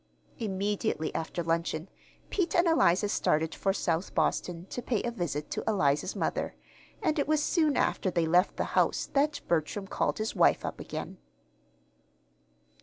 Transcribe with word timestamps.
Immediately 0.39 1.13
after 1.13 1.43
luncheon 1.43 1.87
Pete 2.31 2.55
and 2.55 2.65
Eliza 2.65 3.07
started 3.07 3.53
for 3.53 3.71
South 3.71 4.15
Boston 4.15 4.65
to 4.71 4.81
pay 4.81 5.03
a 5.03 5.11
visit 5.11 5.51
to 5.51 5.63
Eliza's 5.67 6.15
mother, 6.15 6.55
and 7.03 7.19
it 7.19 7.27
was 7.27 7.43
soon 7.43 7.77
after 7.77 8.09
they 8.09 8.25
left 8.25 8.57
the 8.57 8.63
house 8.73 9.05
that 9.13 9.41
Bertram 9.47 9.85
called 9.85 10.17
his 10.17 10.35
wife 10.35 10.65
up 10.65 10.79
again. 10.79 11.19